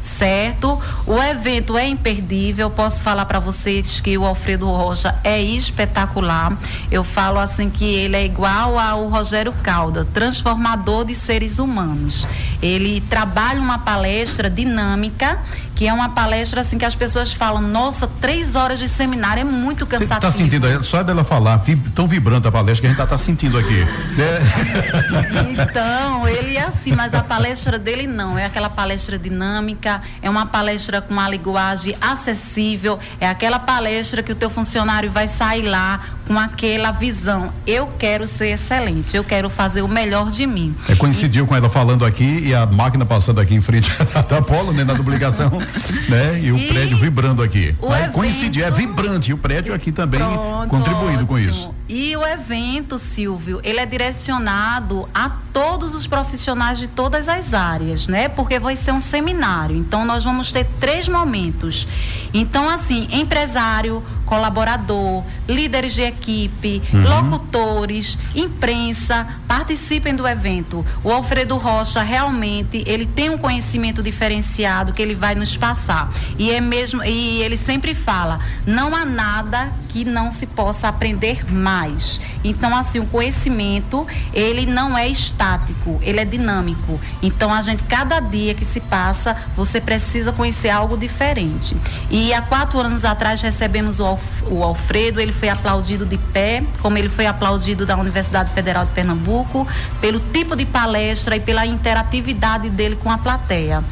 [0.00, 0.80] certo?
[1.04, 2.70] O evento é imperdível.
[2.70, 6.56] Posso falar para vocês que o Alfredo Rocha é espetacular.
[6.90, 12.26] Eu falo assim que ele é igual ao Rogério Calda, transformador de seres humanos.
[12.62, 15.38] Ele trabalha uma palestra dinâmica
[15.78, 19.44] que é uma palestra assim que as pessoas falam, nossa, três horas de seminário é
[19.44, 20.32] muito tá cansativo.
[20.32, 21.62] Você está sentindo só dela falar,
[21.94, 23.86] tão vibrante a palestra que a gente está tá sentindo aqui.
[24.18, 25.62] É.
[25.62, 30.44] Então, ele é assim, mas a palestra dele não, é aquela palestra dinâmica, é uma
[30.46, 36.00] palestra com uma linguagem acessível, é aquela palestra que o teu funcionário vai sair lá
[36.26, 40.74] com aquela visão, eu quero ser excelente, eu quero fazer o melhor de mim.
[40.88, 41.46] É, coincidiu e...
[41.46, 43.90] com ela falando aqui e a máquina passando aqui em frente
[44.28, 45.62] da Polo, né, na duplicação
[46.08, 46.40] né?
[46.40, 47.74] E o e prédio vibrando aqui.
[47.80, 49.30] Mas coincidir, é vibrante.
[49.30, 51.28] E o prédio aqui também Pronto, contribuindo ótimo.
[51.28, 51.74] com isso.
[51.88, 58.06] E o evento, Silvio, ele é direcionado a todos os profissionais de todas as áreas,
[58.06, 58.28] né?
[58.28, 59.76] Porque vai ser um seminário.
[59.76, 61.86] Então nós vamos ter três momentos.
[62.32, 67.02] Então, assim, empresário, colaborador, líderes de equipe, uhum.
[67.02, 70.84] locutores, imprensa, participem do evento.
[71.02, 76.12] O Alfredo Rocha realmente ele tem um conhecimento diferenciado que ele vai nos passar.
[76.38, 81.50] E é mesmo e ele sempre fala, não há nada que não se possa aprender
[81.50, 82.20] mais.
[82.44, 87.00] Então assim, o conhecimento, ele não é estático, ele é dinâmico.
[87.22, 91.74] Então a gente cada dia que se passa, você precisa conhecer algo diferente.
[92.10, 94.18] E há quatro anos atrás recebemos o,
[94.50, 98.92] o Alfredo, ele foi aplaudido de pé, como ele foi aplaudido da Universidade Federal de
[98.92, 99.66] Pernambuco,
[100.00, 103.84] pelo tipo de palestra e pela interatividade dele com a plateia.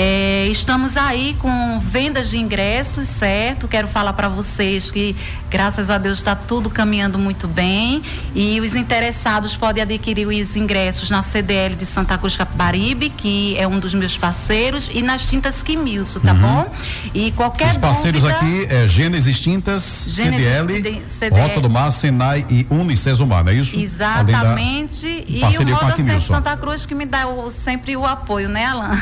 [0.00, 3.66] É, estamos aí com vendas de ingressos, certo?
[3.66, 5.16] Quero falar para vocês que,
[5.50, 8.00] graças a Deus, está tudo caminhando muito bem
[8.32, 13.66] e os interessados podem adquirir os ingressos na CDL de Santa Cruz Capibaribe, que é
[13.66, 16.38] um dos meus parceiros, e nas tintas Quimilso, tá uhum.
[16.38, 16.74] bom?
[17.12, 21.90] E qualquer Os parceiros dúvida, aqui é Gênesis Tintas, Gênesis CDL, CDL, Rota do Mar,
[21.90, 23.76] Senai e Unicesumar, não é isso?
[23.76, 25.24] Exatamente.
[25.26, 28.96] E o Roda Sempre Santa Cruz que me dá o, sempre o apoio, né, Alan?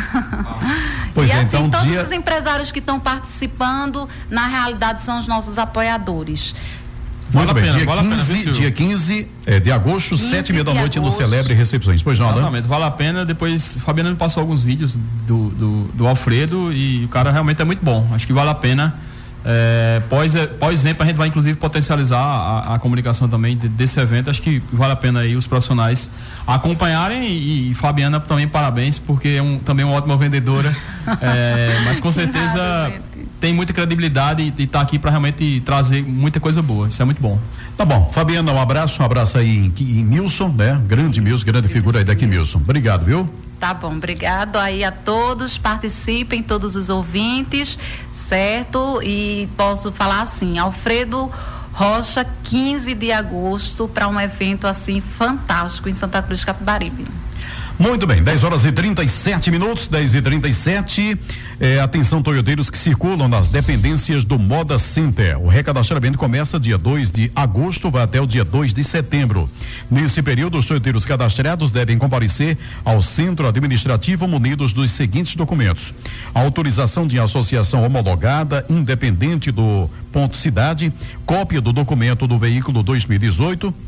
[1.15, 2.03] Pois e é, assim, então, todos dia...
[2.03, 6.55] os empresários que estão participando, na realidade, são os nossos apoiadores.
[7.33, 10.53] Muito vale bem, pena, dia, vale 15, pena, dia 15 é, de agosto, sete e
[10.53, 11.21] meia da noite agosto.
[11.21, 12.01] no Celebre Recepções.
[12.01, 13.25] Pois não, Exatamente, vale a pena.
[13.25, 14.97] Depois, Fabiano passou alguns vídeos
[15.27, 18.09] do, do, do Alfredo e o cara realmente é muito bom.
[18.15, 18.95] Acho que vale a pena
[19.49, 24.01] é, pós, pós exemplo, a gente vai inclusive potencializar a, a comunicação também de, desse
[24.01, 24.29] evento.
[24.29, 26.11] Acho que vale a pena aí os profissionais
[26.45, 30.75] acompanharem e, e Fabiana também parabéns, porque é um, também uma ótima vendedora.
[31.23, 33.01] é, mas com certeza nada,
[33.39, 36.89] tem muita credibilidade e está aqui para realmente trazer muita coisa boa.
[36.89, 37.39] Isso é muito bom.
[37.77, 38.11] Tá bom.
[38.13, 40.81] Fabiana, um abraço, um abraço aí em, em Milson, né?
[40.89, 42.59] Grande Milson, grande figura aí daqui, Milson.
[42.59, 43.29] Obrigado, viu?
[43.59, 47.79] Tá bom, obrigado aí a todos, participem, todos os ouvintes,
[48.13, 49.01] certo?
[49.03, 51.33] E posso falar assim, Alfredo
[51.73, 57.07] Rocha, 15 de agosto, para um evento assim fantástico em Santa Cruz Capibaribe.
[57.79, 61.19] Muito bem, 10 horas e 37 minutos, 10 e 37
[61.61, 65.39] é, Atenção, toyoteiros que circulam nas dependências do Moda Center.
[65.39, 69.49] O recadastramento começa dia 2 de agosto, vai até o dia 2 de setembro.
[69.91, 75.93] Nesse período, os toyoteiros cadastrados devem comparecer ao centro administrativo munidos dos seguintes documentos:
[76.33, 80.91] autorização de associação homologada, independente do ponto cidade,
[81.27, 83.86] cópia do documento do veículo 2018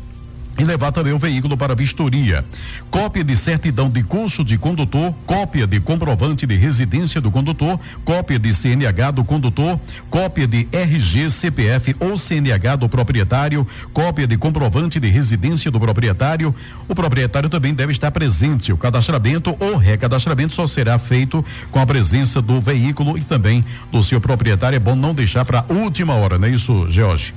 [0.59, 2.45] e levar também o veículo para vistoria.
[2.91, 8.37] Cópia de certidão de curso de condutor, cópia de comprovante de residência do condutor, cópia
[8.37, 14.99] de CNH do condutor, cópia de RG, CPF ou CNH do proprietário, cópia de comprovante
[14.99, 16.53] de residência do proprietário.
[16.87, 18.73] O proprietário também deve estar presente.
[18.73, 24.03] O cadastramento ou recadastramento só será feito com a presença do veículo e também do
[24.03, 24.75] seu proprietário.
[24.75, 27.33] É bom não deixar para última hora, não é isso, George?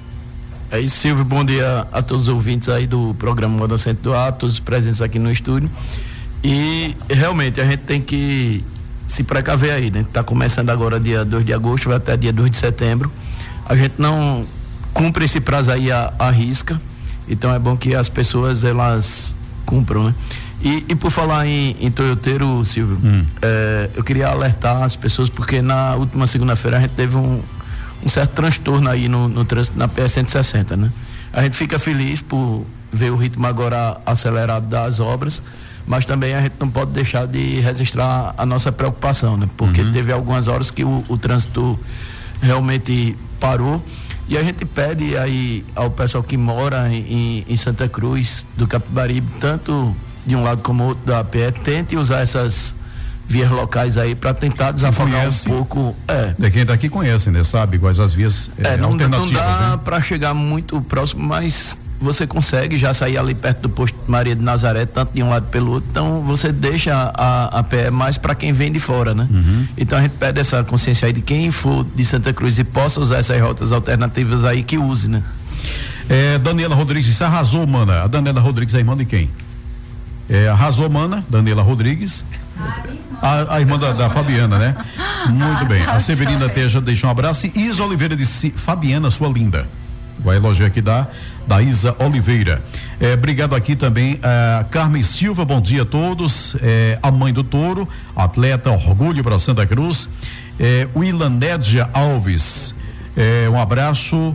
[0.73, 1.23] É isso, Silvio.
[1.23, 4.61] Bom dia a todos os ouvintes aí do programa Moda Centro do Ar, todos os
[4.61, 5.69] presentes aqui no estúdio.
[6.43, 8.65] E realmente a gente tem que
[9.07, 10.07] se precaver aí, né?
[10.11, 13.13] Tá começando agora dia 2 de agosto, vai até dia 2 de setembro.
[13.69, 14.47] A gente não
[14.95, 16.81] cumpre esse prazo aí à, à risca.
[17.29, 20.15] Então é bom que as pessoas elas cumpram, né?
[20.63, 23.27] E, e por falar em, em Toyoteiro, Silvio, hum.
[23.43, 27.43] é, eu queria alertar as pessoas porque na última segunda-feira a gente teve um,
[28.05, 30.91] um certo transtorno aí no, no trânsito na PS 160, né?
[31.33, 35.43] A gente fica feliz por ver o ritmo agora acelerado das obras,
[35.87, 39.49] mas também a gente não pode deixar de registrar a nossa preocupação, né?
[39.57, 39.93] Porque uhum.
[39.93, 41.79] teve algumas horas que o, o trânsito
[42.41, 43.83] realmente parou
[44.29, 49.27] e a gente pede aí ao pessoal que mora em, em Santa Cruz do Capibaribe,
[49.41, 52.75] tanto de um lado como outro da PE, tente usar essas
[53.33, 55.97] vias locais aí para tentar desafogar um pouco.
[56.07, 56.35] É.
[56.39, 57.43] De quem daqui conhece, né?
[57.43, 59.33] Sabe quais as vias é, é, não, alternativas.
[59.33, 59.81] Não dá né?
[59.83, 64.43] para chegar muito próximo, mas você consegue já sair ali perto do posto Maria de
[64.43, 68.35] Nazaré, tanto de um lado pelo outro, então você deixa a, a pé mais para
[68.35, 69.27] quem vem de fora, né?
[69.31, 69.67] Uhum.
[69.79, 73.01] Então a gente pede essa consciência aí de quem for de Santa Cruz e possa
[73.01, 75.23] usar essas rotas alternativas aí que use, né?
[76.09, 78.03] É, Daniela Rodrigues, arrasou, mana.
[78.03, 79.31] A Daniela Rodrigues é irmã de quem?
[80.33, 82.25] É, arrasou, mana, Daniela Rodrigues.
[83.21, 84.75] A, a irmã da, da, Fabiana, né?
[85.29, 85.85] Muito bem.
[85.85, 87.47] A Severina Teja deixa um abraço.
[87.47, 89.69] E Isa Oliveira disse: Fabiana, sua linda.
[90.19, 91.07] Vai elogio aqui da,
[91.47, 92.63] da Isa Oliveira.
[92.99, 96.57] É, obrigado aqui também a Carmen Silva, bom dia a todos.
[96.63, 100.09] É, a mãe do touro, atleta, orgulho para Santa Cruz.
[100.59, 102.75] É, Wilanédia Alves,
[103.15, 104.35] é, um abraço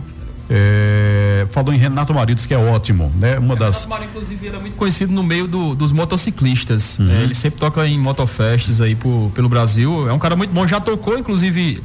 [0.50, 3.38] é, falou em Renato Maridos, que é ótimo, né?
[3.38, 3.84] Uma das.
[3.84, 6.98] Renato Marido, inclusive, ele é muito conhecido no meio do, dos motociclistas.
[6.98, 7.10] Uhum.
[7.10, 10.08] É, ele sempre toca em motofests aí por, pelo Brasil.
[10.08, 11.82] É um cara muito bom, já tocou, inclusive,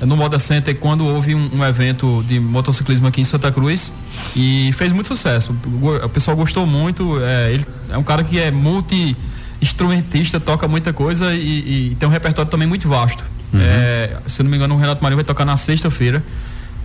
[0.00, 3.92] no Moda Center quando houve um, um, evento de motociclismo aqui em Santa Cruz
[4.34, 5.54] e fez muito sucesso.
[5.66, 7.20] O, o pessoal gostou muito.
[7.20, 9.14] É, ele é um cara que é multi
[9.60, 13.22] instrumentista, toca muita coisa e, e tem um repertório também muito vasto.
[13.52, 13.60] Uhum.
[13.60, 16.22] É, se não me engano, o Renato Marinho vai tocar na sexta-feira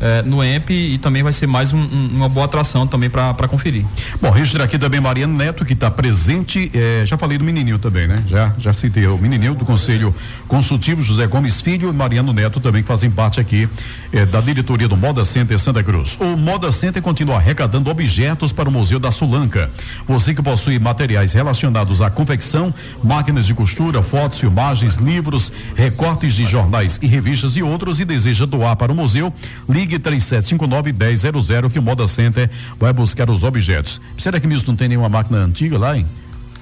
[0.01, 3.47] é, no EMP e também vai ser mais um, um, uma boa atração também para
[3.47, 3.85] conferir.
[4.19, 6.71] Bom, registrar aqui também Mariano Neto, que está presente.
[6.73, 8.23] É, já falei do menininho também, né?
[8.27, 10.13] Já, já citei o menininho do Conselho
[10.47, 13.69] Consultivo, José Gomes Filho e Mariano Neto também, que fazem parte aqui
[14.11, 16.17] é, da diretoria do Moda Center Santa Cruz.
[16.19, 19.69] O Moda Center continua arrecadando objetos para o Museu da Sulanca.
[20.07, 26.45] Você que possui materiais relacionados à confecção, máquinas de costura, fotos, filmagens, livros, recortes de
[26.45, 29.33] jornais e revistas e outros e deseja doar para o museu,
[29.69, 32.49] ligue Ligue 3759 1000 que o Moda Center
[32.79, 33.99] vai buscar os objetos.
[34.17, 36.07] Será que Milson não tem nenhuma máquina antiga lá, hein?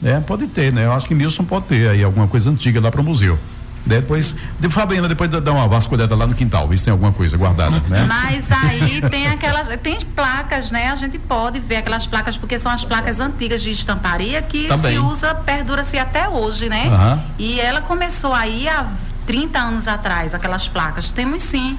[0.03, 0.85] É, pode ter, né?
[0.85, 3.37] Eu acho que Milson pode ter aí alguma coisa antiga lá para o museu.
[3.85, 7.37] Depois, de Fabiana, depois dá uma vasculhada lá no quintal, ver se tem alguma coisa
[7.37, 8.05] guardada, né?
[8.07, 10.89] Mas aí tem aquelas, tem placas, né?
[10.89, 14.93] A gente pode ver aquelas placas, porque são as placas antigas de estamparia que Também.
[14.93, 16.87] se usa, perdura-se até hoje, né?
[16.87, 17.21] Uhum.
[17.37, 18.87] E ela começou aí há
[19.27, 21.09] 30 anos atrás, aquelas placas.
[21.09, 21.77] Temos sim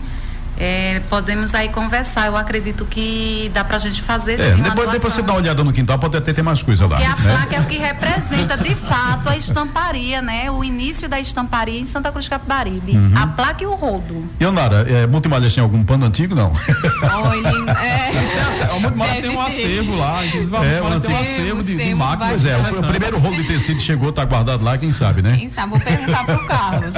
[0.61, 2.27] é, podemos aí conversar.
[2.27, 5.41] Eu acredito que dá para a gente fazer é, sim, depois, depois você dá uma
[5.41, 6.99] olhada no quintal, pode até ter mais coisa lá.
[6.99, 7.33] Porque a né?
[7.33, 10.51] placa é o que representa de fato a estamparia, né?
[10.51, 12.95] O início da estamparia em Santa Cruz Capibaribe.
[12.95, 13.13] Uhum.
[13.17, 14.29] A placa e o rodo.
[14.39, 16.53] E Onara, é, Multimalhas tem algum pano antigo, não?
[16.53, 17.49] Olha,
[17.81, 18.73] é.
[18.77, 22.29] O Multimalhas tem um acervo lá, inclusive é, tem um acervo de, de máquinas.
[22.29, 25.37] Pois é, o, o, primeiro rolo de tecido chegou, tá guardado lá, quem sabe, né?
[25.39, 26.95] Quem sabe, vou perguntar pro Carlos.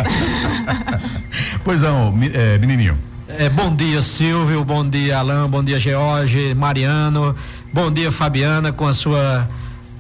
[1.63, 3.12] pois não, é, menininho.
[3.29, 4.65] É, bom dia, Silvio.
[4.65, 5.49] Bom dia, Alain.
[5.49, 7.37] Bom dia, George, Mariano.
[7.73, 9.49] Bom dia, Fabiana, com a sua.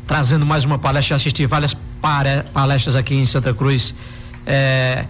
[0.06, 1.16] trazendo mais uma palestra.
[1.16, 1.76] Assisti várias
[2.52, 3.94] palestras aqui em Santa Cruz,
[4.46, 5.04] é,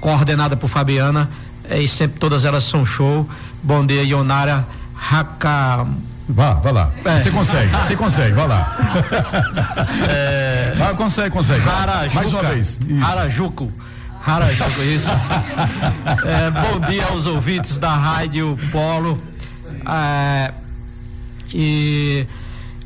[0.00, 1.30] coordenada por Fabiana,
[1.68, 3.28] é, e sempre todas elas são show.
[3.62, 5.86] Bom dia, Ionara Haka.
[6.28, 6.90] Vá, vá lá.
[7.04, 7.20] É.
[7.20, 8.76] Você consegue, você consegue, vá lá.
[10.08, 11.68] É, ah, consegue, consegue.
[11.68, 12.80] Harajuca, Mais uma vez.
[12.88, 13.04] Isso.
[13.04, 13.72] Harajuco.
[14.24, 15.10] Harajuku, isso.
[16.26, 19.20] É, bom dia aos ouvintes da Rádio Polo.
[19.86, 20.52] É,
[21.52, 22.26] e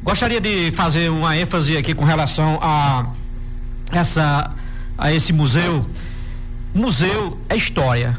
[0.02, 3.06] gostaria de fazer uma ênfase aqui com relação a
[3.90, 4.52] essa
[4.96, 5.84] a esse museu.
[6.72, 8.16] Museu é história,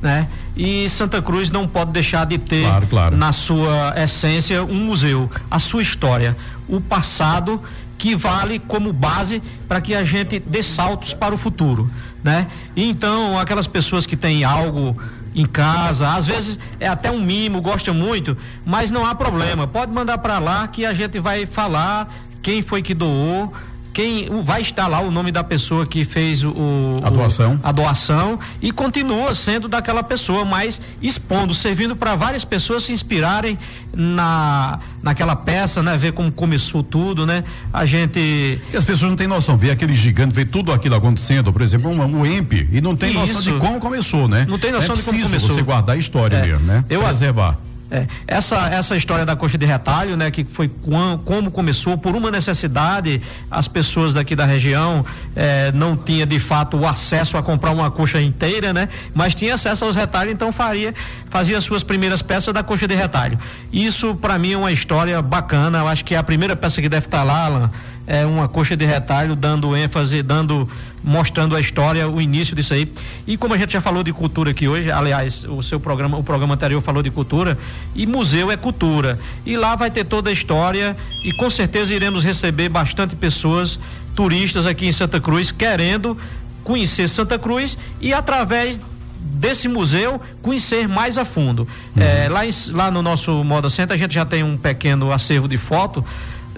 [0.00, 0.28] né?
[0.56, 3.16] E Santa Cruz não pode deixar de ter claro, claro.
[3.16, 6.36] na sua essência um museu, a sua história,
[6.68, 7.60] o passado
[7.98, 11.90] que vale como base para que a gente dê saltos para o futuro,
[12.22, 12.46] né?
[12.74, 14.96] E então aquelas pessoas que têm algo
[15.34, 19.90] em casa, às vezes é até um mimo, gosta muito, mas não há problema, pode
[19.92, 23.52] mandar para lá que a gente vai falar quem foi que doou,
[23.94, 27.70] quem vai estar lá o nome da pessoa que fez o, a doação, o, a
[27.70, 33.56] doação e continua sendo daquela pessoa, mas expondo, servindo para várias pessoas se inspirarem
[33.92, 35.96] na naquela peça, né?
[35.96, 37.44] Ver como começou tudo, né?
[37.72, 41.52] A gente e as pessoas não têm noção, ver aquele gigante, ver tudo aquilo acontecendo,
[41.52, 44.44] por exemplo, um, um EMP e não tem noção de como começou, né?
[44.48, 45.50] Não tem noção é de como começou.
[45.50, 46.42] Você guardar a história é.
[46.42, 46.84] mesmo, né?
[46.90, 47.58] Eu preservar.
[47.94, 52.16] É, essa, essa história da coxa de retalho, né, que foi com, como começou por
[52.16, 57.42] uma necessidade, as pessoas daqui da região é, não tinha de fato o acesso a
[57.42, 60.92] comprar uma coxa inteira, né, mas tinha acesso aos retalhos, então faria
[61.34, 63.36] fazia suas primeiras peças da coxa de retalho.
[63.72, 65.78] Isso para mim é uma história bacana.
[65.78, 67.70] Eu acho que é a primeira peça que deve estar tá lá, Alan,
[68.06, 70.68] é uma coxa de retalho dando ênfase, dando
[71.02, 72.90] mostrando a história, o início disso aí.
[73.26, 76.22] E como a gente já falou de cultura aqui hoje, aliás, o seu programa, o
[76.22, 77.58] programa anterior falou de cultura,
[77.94, 79.18] e museu é cultura.
[79.44, 83.78] E lá vai ter toda a história e com certeza iremos receber bastante pessoas,
[84.14, 86.16] turistas aqui em Santa Cruz, querendo
[86.62, 88.80] conhecer Santa Cruz e através
[89.24, 91.68] desse museu conhecer mais a fundo.
[91.96, 92.02] Uhum.
[92.02, 95.48] É, lá, em, lá no nosso Moda Center a gente já tem um pequeno acervo
[95.48, 96.04] de foto,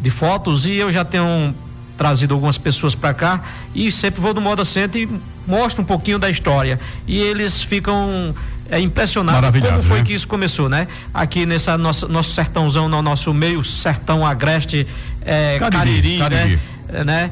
[0.01, 1.55] de fotos e eu já tenho
[1.97, 3.43] trazido algumas pessoas para cá
[3.75, 6.79] e sempre vou no Moda Center e mostro um pouquinho da história.
[7.07, 8.35] E eles ficam
[8.69, 10.05] é impressionado como foi né?
[10.05, 10.89] que isso começou, né?
[11.15, 14.87] Aqui nessa nossa nosso sertãozão, no nosso meio sertão agreste
[15.23, 16.61] é, Cariri, Cariri, Cariri.
[16.89, 17.05] né?
[17.05, 17.31] né?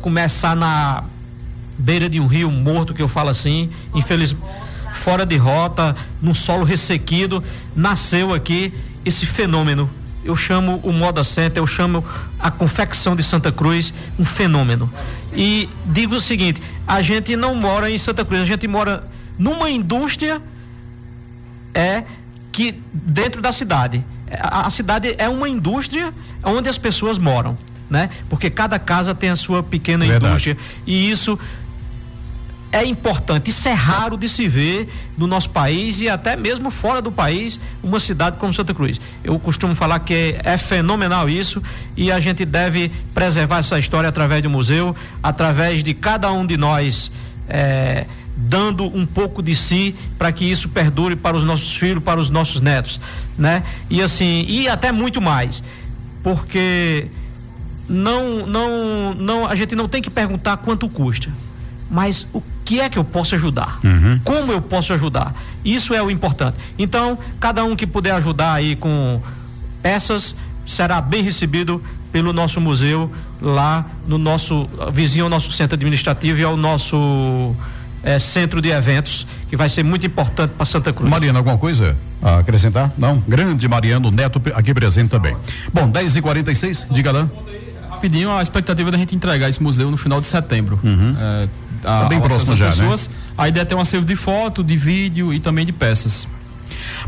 [0.00, 1.04] Começar na
[1.78, 4.34] beira de um rio morto que eu falo assim, infeliz
[4.94, 7.42] fora de rota, num solo ressequido,
[7.74, 8.72] nasceu aqui
[9.04, 9.88] esse fenômeno
[10.24, 12.04] eu chamo o Moda Center, eu chamo
[12.38, 14.90] a confecção de Santa Cruz um fenômeno.
[15.32, 19.04] E digo o seguinte: a gente não mora em Santa Cruz, a gente mora
[19.38, 20.42] numa indústria
[21.74, 22.04] é
[22.52, 24.04] que dentro da cidade.
[24.30, 27.56] A, a cidade é uma indústria onde as pessoas moram,
[27.88, 28.10] né?
[28.28, 30.26] Porque cada casa tem a sua pequena Verdade.
[30.26, 31.38] indústria e isso
[32.72, 33.50] é importante.
[33.50, 37.58] Isso é raro de se ver no nosso país e até mesmo fora do país,
[37.82, 39.00] uma cidade como Santa Cruz.
[39.24, 41.62] Eu costumo falar que é, é fenomenal isso
[41.96, 46.56] e a gente deve preservar essa história através do museu, através de cada um de
[46.56, 47.10] nós.
[47.48, 48.06] É,
[48.36, 52.30] dando um pouco de si para que isso perdure para os nossos filhos, para os
[52.30, 52.98] nossos netos,
[53.36, 53.62] né?
[53.90, 55.62] E assim, e até muito mais,
[56.22, 57.08] porque
[57.86, 61.28] não, não, não, a gente não tem que perguntar quanto custa,
[61.90, 63.80] mas o que é que eu posso ajudar?
[63.82, 64.20] Uhum.
[64.22, 65.34] Como eu posso ajudar?
[65.64, 66.56] Isso é o importante.
[66.78, 69.20] Então, cada um que puder ajudar aí com
[69.82, 73.10] peças será bem recebido pelo nosso museu
[73.42, 77.56] lá no nosso vizinho ao nosso centro administrativo e ao nosso
[78.04, 81.10] é, centro de eventos, que vai ser muito importante para Santa Cruz.
[81.10, 82.92] Mariana, alguma coisa a acrescentar?
[82.96, 83.18] Não?
[83.26, 85.36] Grande Mariano Neto aqui presente também.
[85.74, 87.28] Bom, 10 e 46 diga lá.
[87.90, 90.78] Rapidinho, a expectativa é da gente entregar esse museu no final de setembro.
[90.84, 91.16] Uhum.
[91.18, 91.48] É,
[91.80, 93.08] a, tá bem próximo já, pessoas.
[93.08, 93.14] Né?
[93.36, 96.26] A ideia é ter um acervo de foto, de vídeo e também de peças.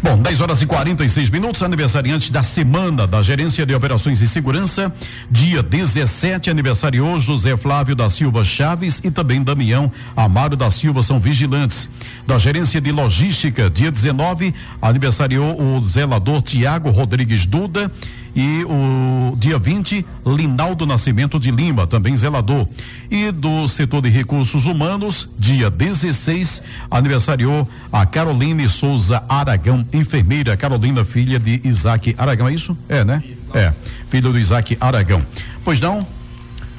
[0.03, 4.93] Bom, 10 horas e 46 minutos, aniversariante da semana da Gerência de Operações e Segurança.
[5.31, 11.21] Dia 17, aniversariou José Flávio da Silva Chaves e também Damião Amaro da Silva são
[11.21, 11.89] vigilantes.
[12.27, 17.91] Da Gerência de Logística, dia 19, aniversariou o zelador Tiago Rodrigues Duda
[18.35, 22.67] e o dia 20, Linaldo Nascimento de Lima, também zelador.
[23.11, 31.05] E do setor de recursos humanos, dia 16, aniversariou a Caroline Souza Aragão, enfermeira Carolina,
[31.05, 32.77] filha de Isaac Aragão, é isso?
[32.89, 33.23] É, né?
[33.25, 33.57] Isso.
[33.57, 33.73] É,
[34.09, 35.23] filha do Isaac Aragão.
[35.65, 36.07] Pois não?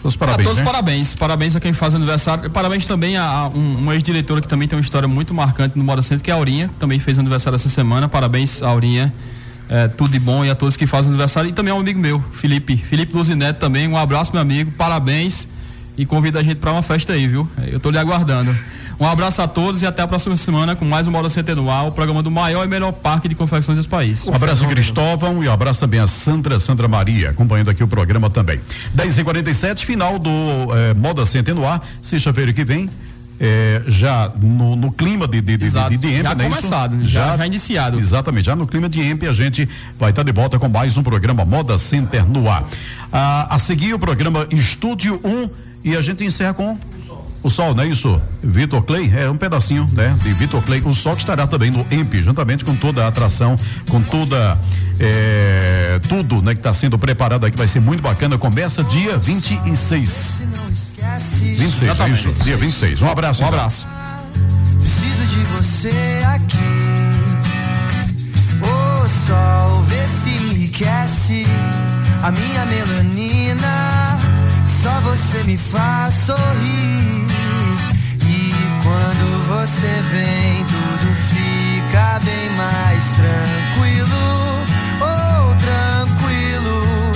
[0.02, 0.42] Todos parabéns.
[0.42, 0.66] A todos né?
[0.66, 1.16] parabéns.
[1.16, 2.50] Parabéns a quem faz aniversário.
[2.50, 5.84] Parabéns também a, a um, uma ex-diretora que também tem uma história muito marcante no
[5.84, 8.10] Moda Centro, que é a Aurinha, que também fez aniversário essa semana.
[8.10, 9.14] Parabéns, Aurinha
[9.74, 11.50] é, tudo de bom e a todos que fazem aniversário.
[11.50, 13.88] E também a um amigo meu, Felipe, Felipe Luzineto também.
[13.88, 15.48] Um abraço, meu amigo, parabéns
[15.98, 17.50] e convida a gente para uma festa aí, viu?
[17.68, 18.56] Eu estou lhe aguardando.
[19.00, 21.92] Um abraço a todos e até a próxima semana com mais um Moda Centenual, o
[21.92, 24.28] programa do maior e melhor parque de confecções desse país.
[24.28, 28.30] Um abraço Cristóvão e um abraço também a Sandra, Sandra Maria, acompanhando aqui o programa
[28.30, 28.62] também.
[28.96, 32.90] 10h47, final do eh, Moda Centenual, sexta-feira que vem
[33.46, 35.90] é, já no, no, clima de, de, Exato.
[35.90, 36.44] de, de, de EMP, já né?
[36.46, 37.08] começado, Isso?
[37.08, 38.00] já, já iniciado.
[38.00, 39.68] Exatamente, já no clima de EMP a gente
[40.00, 42.66] vai estar de volta com mais um programa Moda Center no ar.
[43.12, 45.50] Ah, a seguir o programa Estúdio 1 um,
[45.84, 46.80] e a gente encerra com
[47.44, 48.20] o sol, não é isso?
[48.42, 50.16] Vitor Clay, é um pedacinho, né?
[50.22, 53.58] De Vitor Clay, o sol que estará também no EMP, juntamente com toda a atração,
[53.90, 54.58] com toda
[55.00, 58.38] é, tudo, né, que está sendo preparado aqui, vai ser muito bacana.
[58.38, 60.42] Começa dia 26.
[60.98, 62.28] 26, Exatamente.
[62.28, 62.44] é isso?
[62.44, 63.02] Dia 26.
[63.02, 63.44] Um abraço.
[63.44, 63.60] Um então.
[63.60, 63.88] abraço.
[64.80, 66.58] Preciso de você aqui.
[68.62, 71.46] O sol vê se enriquece
[72.22, 74.18] a minha melanina.
[74.66, 77.43] Só você me faz sorrir.
[78.84, 84.66] Quando você vem, tudo fica bem mais tranquilo.
[85.00, 87.12] Oh, tranquilo.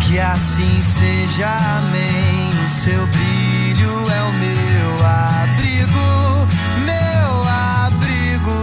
[0.00, 2.48] Que assim seja, amém.
[2.64, 6.48] O seu brilho é o meu abrigo,
[6.84, 7.48] meu
[7.84, 8.58] abrigo.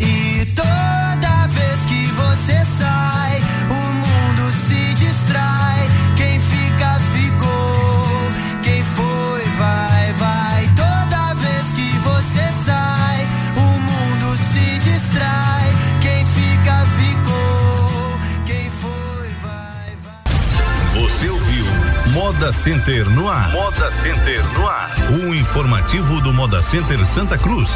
[0.00, 3.05] E toda vez que você sai,
[22.36, 23.50] Moda Center no ar.
[23.50, 24.90] Moda Center no ar.
[25.10, 27.70] O informativo do Moda Center Santa Cruz.